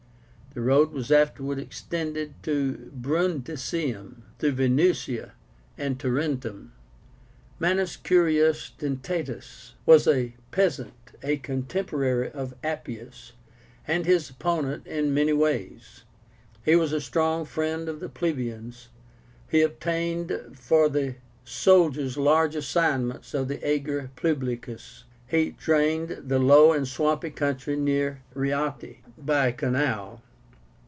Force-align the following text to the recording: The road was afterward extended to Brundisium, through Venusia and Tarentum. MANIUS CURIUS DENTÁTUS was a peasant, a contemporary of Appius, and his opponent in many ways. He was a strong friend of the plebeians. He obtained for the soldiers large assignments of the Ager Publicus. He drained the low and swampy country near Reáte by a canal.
The 0.53 0.59
road 0.59 0.91
was 0.91 1.13
afterward 1.13 1.59
extended 1.59 2.33
to 2.43 2.91
Brundisium, 2.93 4.23
through 4.37 4.51
Venusia 4.51 5.31
and 5.77 5.97
Tarentum. 5.97 6.73
MANIUS 7.57 7.95
CURIUS 7.95 8.73
DENTÁTUS 8.77 9.75
was 9.85 10.07
a 10.07 10.35
peasant, 10.51 11.13
a 11.23 11.37
contemporary 11.37 12.29
of 12.31 12.53
Appius, 12.65 13.31
and 13.87 14.05
his 14.05 14.29
opponent 14.29 14.85
in 14.87 15.13
many 15.13 15.31
ways. 15.31 16.03
He 16.65 16.75
was 16.75 16.91
a 16.91 16.99
strong 16.99 17.45
friend 17.45 17.87
of 17.87 18.01
the 18.01 18.09
plebeians. 18.09 18.89
He 19.49 19.61
obtained 19.61 20.37
for 20.59 20.89
the 20.89 21.15
soldiers 21.45 22.17
large 22.17 22.57
assignments 22.57 23.33
of 23.33 23.47
the 23.47 23.65
Ager 23.65 24.11
Publicus. 24.17 25.05
He 25.27 25.51
drained 25.51 26.09
the 26.27 26.39
low 26.39 26.73
and 26.73 26.85
swampy 26.85 27.29
country 27.29 27.77
near 27.77 28.21
Reáte 28.35 28.97
by 29.17 29.47
a 29.47 29.53
canal. 29.53 30.21